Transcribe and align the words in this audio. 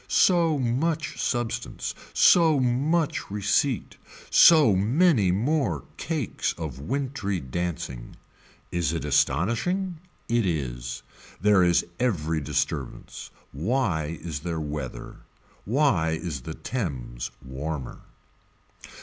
So 0.07 0.57
much 0.57 1.21
substance, 1.21 1.93
so 2.11 2.59
much 2.59 3.29
receipt, 3.29 3.97
so 4.31 4.75
many 4.75 5.29
more 5.31 5.83
cakes 5.97 6.53
of 6.57 6.79
wintry 6.79 7.39
dancing. 7.39 8.15
Is 8.71 8.93
it 8.93 9.05
astonishing. 9.05 9.99
It 10.27 10.43
is. 10.43 11.03
There 11.39 11.61
is 11.63 11.85
every 11.99 12.41
disturbance. 12.41 13.29
Why 13.51 14.17
is 14.19 14.39
there 14.39 14.59
whether. 14.59 15.17
Why 15.65 16.13
is 16.19 16.41
the 16.41 16.55
Thames 16.55 17.29
warmer. 17.45 18.01